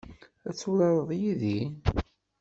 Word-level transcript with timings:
Ad 0.49 0.55
turareḍ 0.59 1.09
yid-i? 1.21 1.59